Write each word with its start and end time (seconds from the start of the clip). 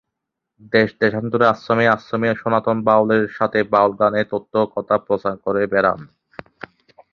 দেশ-দেশান্তরে, 0.73 1.45
আশ্রমে- 1.47 1.91
আশ্রমে 1.91 2.35
সনাতন 2.35 2.77
বাউল 2.83 3.11
এর 3.11 3.27
সাথে 3.27 3.63
বাউল 3.63 3.91
গান 3.95 4.13
এর 4.15 4.25
তত্ত্ব 4.29 4.65
কথা 4.75 4.95
প্রচার 4.97 5.37
করে 5.37 5.61
বেরান। 5.67 5.99